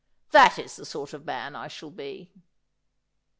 [0.31, 2.31] That is the sort of man I shall be.'